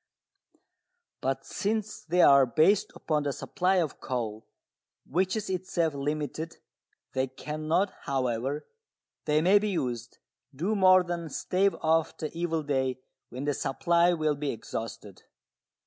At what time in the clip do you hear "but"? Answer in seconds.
1.21-1.45